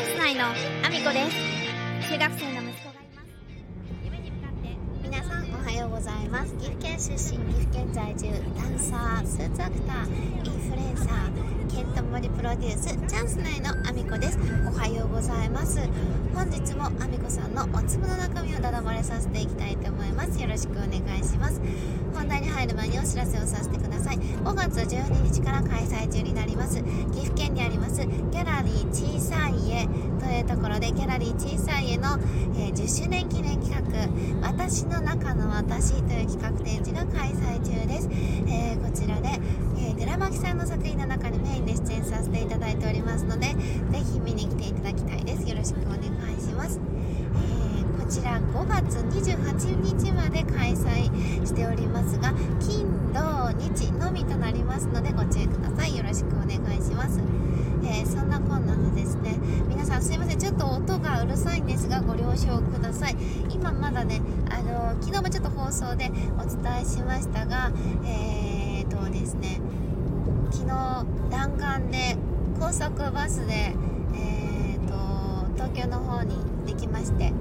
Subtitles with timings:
[0.00, 2.10] ャンス内のアミコです。
[2.10, 2.89] 中学生の息子
[6.00, 6.54] ございます。
[6.54, 14.38] 岐阜県出身岐阜県在住ダンサースーツアクターインフルエンサーケントモリプロデュースチャンス内のアミコです。
[14.66, 15.78] おはようございます。
[16.34, 20.40] 本日もアミコさんのお粒の中身をダダ漏れさせていきたいと思います。
[20.40, 21.60] よろしくお願いします。
[22.14, 24.16] 本題に入る前にお知らせをさせてください。
[24.16, 26.82] 5月12日から開催中になります。
[27.12, 29.86] 岐阜県にありますギャラリー小さい家。
[30.20, 32.18] というところでギャラリー小さい家の、
[32.56, 33.80] えー10周年記念企画
[34.46, 38.08] 「私の中の私」という企画展示が開催中です、
[38.46, 39.28] えーこちらで、
[39.78, 43.54] えー、寺巻さんの作品の中にメインで出演させていただいておりますのでぜ
[44.12, 45.48] ひ見に来ていただきたいです。
[45.48, 46.78] よろしくお願いします、
[47.34, 52.84] えーこちら5月28日まで開催しておりますが金
[53.14, 55.96] 土日のみとなりますのでご注意ください。
[55.96, 57.20] よろしくお願いします。
[60.00, 60.38] すいません。
[60.38, 63.16] ちょっと音がうるさいんですがご了承ください。
[63.50, 67.70] 今まだねあの昨日もちょっと放送でお伝えしましたが
[68.04, 69.60] えー、とですね
[70.50, 70.68] 昨日
[71.30, 72.16] 弾丸で
[72.58, 73.74] 高速バスで
[74.14, 74.94] えー、と
[75.54, 77.32] 東京の方に行ってきまして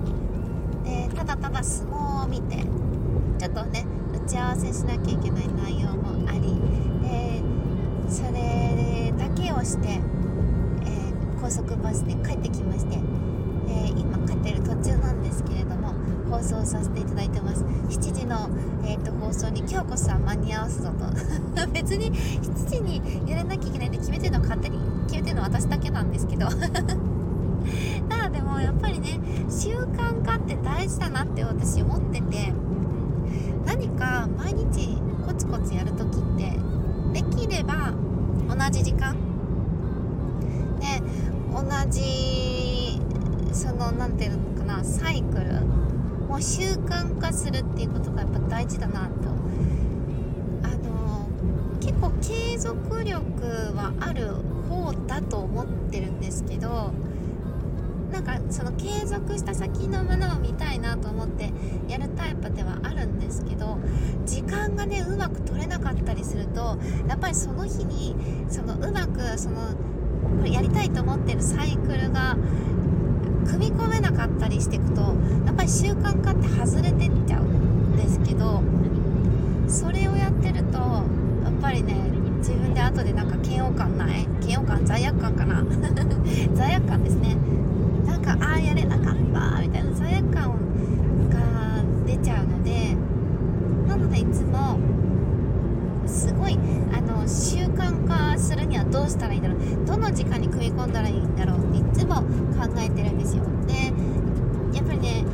[0.83, 2.57] でただただ相撲を見て
[3.39, 6.59] ちょっとね打ち合わせしなきゃいけない内容もあり
[7.07, 7.41] で
[8.09, 9.99] それだけをして、
[11.49, 12.99] 高速バスで帰ってきまして、
[13.69, 15.95] えー今帰ってる途中なんですけれども
[16.29, 17.63] 放送させていただいてます。
[17.63, 18.51] 7時の、
[18.85, 21.05] えーと放送に今日こそは間に合わすぞと。
[21.73, 24.77] 別に7時にやらなきゃいけないって決めてるのは勝手に
[25.07, 26.45] 決めてるのは私だけなんですけど。
[28.09, 32.53] ただでもやっぱりね習慣化って大事だなって私思ってて
[33.65, 36.59] 何か毎日コツコツやるときって
[37.11, 37.91] できれば
[38.47, 39.15] 同じ時間。
[40.79, 40.85] で
[41.51, 42.99] 同じ
[43.53, 45.61] その何ていうのかなサイクル
[46.27, 49.29] もう習慣化するっていうことがやっぱ大事だなと。
[50.63, 51.27] あの
[51.79, 54.27] 結構継続力はある
[54.69, 56.91] 方だと思ってるんですけど
[58.11, 61.51] なんかその継続した先のものを見たいなと思って
[61.87, 63.77] やるタイプではあるんですけど
[64.25, 66.77] 時間がねうまく取れなかったりすると
[67.07, 68.15] やっぱりその日に
[68.49, 69.73] そのうまくその
[70.23, 72.35] これやりたいと思ってるサイクルが
[73.45, 75.01] 組み込めなかったりしていくと
[75.45, 78.61] やっぱり習慣化って外れてっちゃうんですけど
[79.67, 81.03] それをやってるとや
[81.49, 81.95] っぱりね
[82.39, 85.63] 自分で後でなんか嫌悪感ない嫌悪感罪悪感かな？
[86.55, 87.35] 罪悪感ですね。
[88.07, 90.43] なんかああやれなかったみたいな罪悪感
[91.29, 92.95] が出ちゃうので
[93.87, 94.77] なのでいつも
[96.07, 96.57] すごい
[96.93, 99.57] あの習慣化するどうしたらいいんだろう。
[99.85, 102.23] どの時間に組み込んだらいいんだろうっていつも考
[102.77, 103.43] えてるんですよ。
[103.67, 103.93] で
[104.77, 105.25] やっぱりね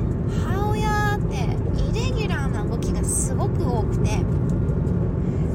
[0.45, 1.35] 母親って
[1.81, 4.19] イレギュラーな動きがすごく多くて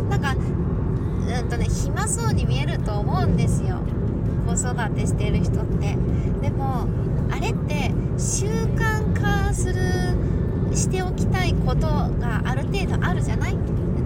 [0.08, 3.80] なんかうんとね暇そうに見えると思うんですよ。
[4.46, 5.96] 子育てしてる人って。
[6.42, 6.86] でも
[7.30, 9.74] あれって習慣化する
[10.74, 13.56] しておきたいことがある程度あるじゃない？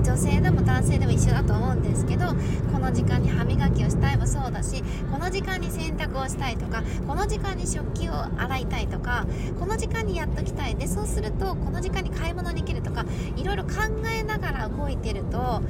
[0.04, 2.26] 女性でも男性でも一緒だと思うんですけど
[2.72, 9.26] この時間に歯磨きをしたいもそうだしこの時間に洗濯をしたいとかこの時間に食器を洗いたいとか
[9.59, 10.75] この時間にやっときたい。
[10.76, 13.04] でそうするとこの時間に買い物に行けるとか
[13.37, 13.70] いろいろ考
[14.12, 15.62] えながら動いてると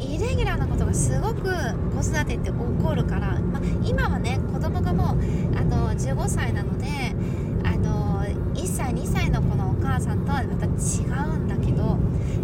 [0.00, 1.44] イレギュラーなことがすごく
[1.94, 2.52] 子育てって起
[2.82, 6.86] こるから、ま、今はね子供がもうあの15歳なので
[7.64, 8.24] あの
[8.54, 10.72] 1歳2歳の子のお母さんとはまた違う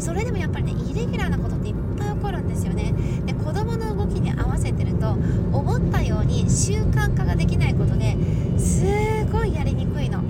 [0.05, 2.93] それでもやっぱりねイレギュラーなことっていっぱい起こるんですよね。
[3.25, 5.13] で子供の動きに合わせてると
[5.51, 8.15] 思ったように習慣化ができないことで
[8.59, 8.85] す
[9.33, 10.21] ごいやりにくいの。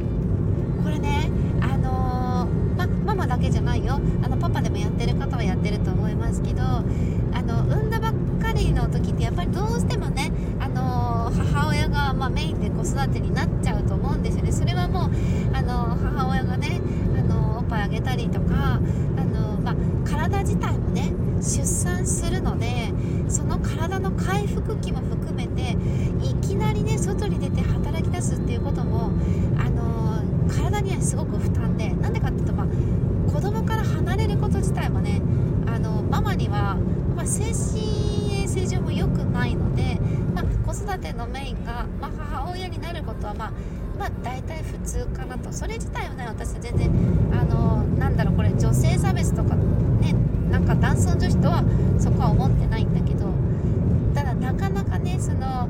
[0.85, 1.29] これね
[1.61, 4.01] あのーまママだけじゃないよ。
[4.23, 6.85] あのパパでもやってる方はやってると思いますけどあ
[7.43, 10.31] の産んだばっかりの時ってやっぱりどうしてもね
[10.61, 14.53] あのー母親が、まあ、メインで子育てになっちゃうと思うんですよね。
[14.53, 15.11] それはもう
[15.53, 16.81] あのー母親がね
[17.19, 18.79] あのーおっぱいあげたりとか、
[20.31, 22.93] 体自体もね出産するので
[23.29, 25.77] その体の回復期も含めて
[26.23, 29.11] いきなりね外に出て働き出すっていうことも
[29.59, 30.05] あのー
[30.49, 32.67] 体にはすごく負担でなんでかっていうと、まあ、
[33.33, 35.23] 子供から離れること自体もね
[35.67, 36.77] あのママには、
[37.17, 39.99] まあ、精神衛生上も良くないので、
[40.35, 43.53] まあ、子育てのメインが、まあ、母親になることはまあ
[43.99, 45.53] まあ大体普通かなと。
[45.53, 46.91] それ自体はね私全然
[47.33, 50.15] あのなんだろうこれ女性差別とかね
[50.51, 51.65] なんか男尊女子とは
[51.99, 53.27] そこは思ってないんだけど
[54.15, 55.69] ただなかなかねその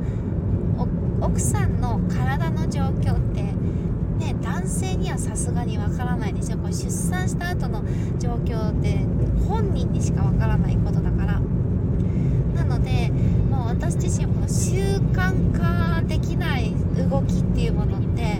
[1.20, 7.82] 奥さんの体の状況ってね男性にはさすがにわからないでしょこれ出産した後の
[8.18, 8.98] 状況って
[9.48, 11.40] 本人にしかわからないことだから。
[12.54, 13.10] なので
[13.78, 16.72] 私自身も習慣化できない
[17.10, 18.38] 動きっていうものって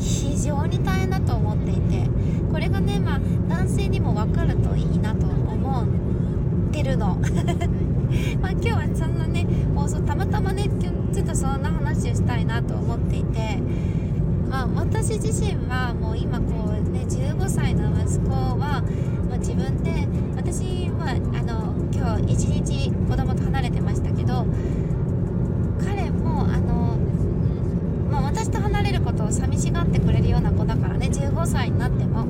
[0.00, 2.08] 非常に大変だと思っていて
[2.50, 5.86] これがねまあ男性にも分かるといいなと思っ
[6.72, 7.18] てるの。
[8.42, 13.58] ま今日はそんなね放送たまたまねちょっとそんな話をしたいなと思っていて
[14.50, 18.82] まあ私自身はもう今こうね15歳の息子は
[19.28, 20.06] もう自分で
[20.36, 23.61] 私はあの今日一日子供と離れ
[25.84, 26.96] 彼もあの
[28.10, 32.26] まあ、私と離れることを寂しがってくれるような子だからね15歳になっても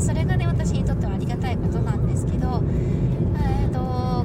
[0.00, 2.62] それがね私にとってはありがたいことなんですけど、
[3.38, 4.24] えーと、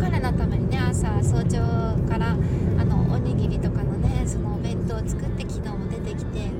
[0.00, 1.58] 彼のためにね朝早朝
[2.08, 6.50] からあのおにぎりとかのねそのお弁当を作って昨日も出てきてで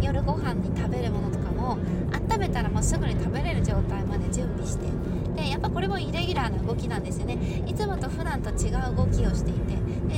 [0.00, 1.78] 夜ご飯に食べるものとかも
[2.12, 4.86] 温めたらもうすぐに食べれる状態まで準備して
[6.44, 7.38] ラーな動きなんですよね。
[7.66, 9.74] いつもと普段と違う動きをしていて。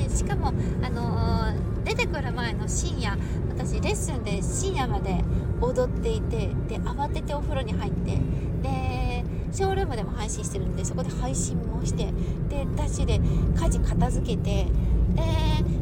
[0.08, 0.49] でしかも
[0.82, 3.17] あのー出てくる前の深夜
[3.49, 5.23] 私レッスンで深夜まで
[5.61, 8.19] 踊っていてで慌ててお風呂に入って。
[8.62, 12.06] でショールームでも配信してるんでそこで配信もして。
[12.49, 14.67] でダッシュで家事片付けて。
[15.14, 15.23] で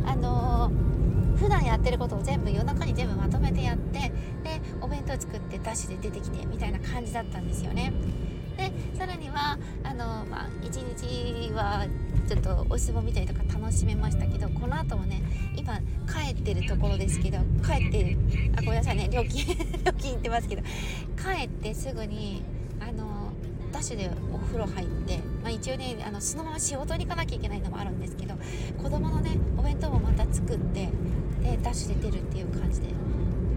[0.06, 4.12] あのー、普段やってることを全部夜中に全部まとめてやって。
[4.44, 7.94] でお弁当作ってダッシュで出てきてみたいな感じだったんですよね。
[8.96, 11.86] さらにはあの、まあ、1日は
[12.28, 15.22] ちょっとお相撲見たりとか楽しめましたけどこの後もね
[15.56, 18.16] 今帰ってるところですけど帰って
[18.56, 19.46] あごめんなさいね料金
[19.84, 20.62] 料金言ってますけど
[21.16, 22.42] 帰ってすぐに
[22.80, 23.32] あの
[23.72, 28.34] ダッシュでお風呂入って、まあ、一応ねあのそのまま仕事に行かなきゃいけないのもあるんですけど
[28.82, 30.88] 子供のねお弁当もまた作って
[31.42, 32.88] でダッシュで出るっていう感じで。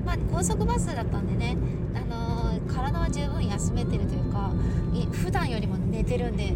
[0.07, 1.57] まあ高速バスだったんでね
[1.93, 4.06] あのー、体は十分休めてる
[5.27, 6.53] 普段よりも寝てるんで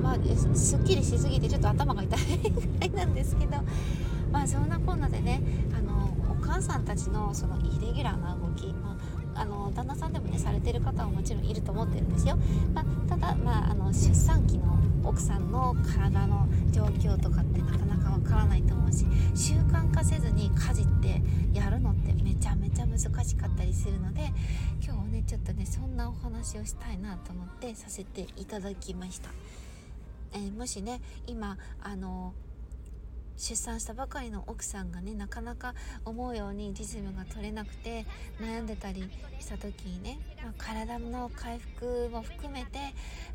[0.00, 2.18] まあすっきりしすぎてちょっと頭が痛い
[2.48, 3.58] ぐらいなんですけど
[4.32, 5.42] まあそんなこんなでね
[5.78, 8.96] あのお母さんたちのそのイレギュラーな動き、ま
[9.34, 12.38] あ、あの旦那さんでもねされてる方はもちろんいると思ってるんですよ、
[12.72, 24.32] まあ、ただ、まあ、出産期の奥さんの体の状況とかってなかなかわからないと思うし習慣化せずに家事ってやるのってめちゃめちゃ難しかったりするので
[24.82, 29.30] 今日はねちょっとねそんなお話をしたいなと思ってさせていただきました。
[30.32, 32.34] えー、もしね今あの
[33.36, 38.06] 出産したばかりの奥さんがねなかなか思うようにリズムが取れなくて
[38.40, 39.08] 悩んでたり
[39.40, 42.78] した時にね、まあ、体の回復も含めて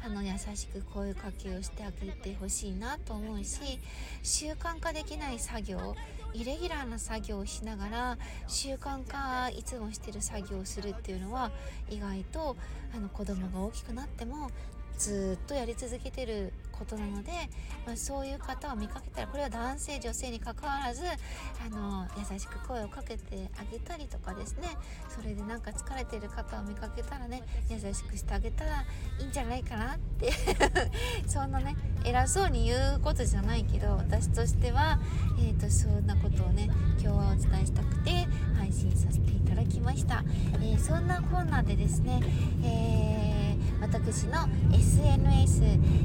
[0.03, 3.79] あの優しく声かけをしてあげてほしいなと思うし
[4.23, 5.95] 習慣化できない作業
[6.33, 8.17] イレギュラーな作業をしながら
[8.47, 11.51] 習慣化いつもしてる作業をするっていうのは
[11.89, 12.55] 意外と
[12.95, 14.51] あの子供が大きくなっても
[14.99, 17.31] ずっとやり続けてることなので、
[17.85, 24.67] まあ、そういう方を見かけたらこれは男性女性にかかわらずあの優しく声をかけてあげたりとかですね。
[25.09, 28.85] それでなんか疲れてる方を見かけたらね優しくしてあげたら
[29.19, 30.31] いいんじゃないかなって。
[31.27, 34.99] そんなね偉そうに言うことじゃないけど私としては、
[35.37, 36.69] えーと、そんなことをね
[36.99, 40.23] 今日はお伝えしたくて配信させていただきました、
[40.55, 42.21] えー、そんなこんなでですね、
[42.63, 43.38] えー
[43.81, 45.63] 私の SNS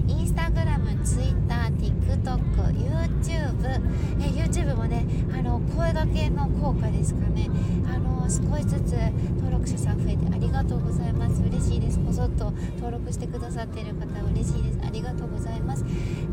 [0.09, 3.81] インスタグラム TwitterTikTokYouTube
[4.21, 7.50] え YouTube もねあの声がけの効果ですかね。
[7.87, 8.95] あの少しずつ
[9.37, 11.43] 登録者さん増えてありがとうございます。
[11.43, 11.99] 嬉しいです。
[11.99, 14.78] こそっと登録してくださっている方嬉しいです。
[14.87, 15.85] ありがとうございます、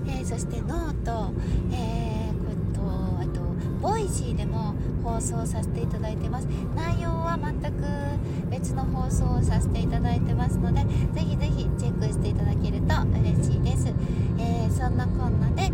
[0.05, 1.33] えー、そして note、
[1.71, 2.30] えー、
[3.81, 6.45] Voicy でも放送させていただいてます。
[6.75, 7.69] 内容は全く
[8.49, 10.81] 別の放送をさせていただいてますので
[11.13, 13.87] ぜひぜひチェックしていただけると嬉しいです、
[14.37, 15.69] えー、そんなこんなで、え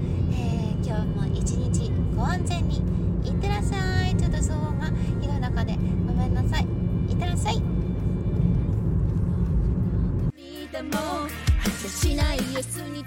[0.80, 2.78] ー、今日も一日ご安全に
[3.26, 4.16] いってらっしゃい。
[4.16, 4.88] ちょっと騒音が
[5.22, 5.76] ひどい中で
[6.08, 6.68] ごめんなさい。
[7.10, 7.62] いってらっしゃい。
[10.78, 13.04] 果てしない S に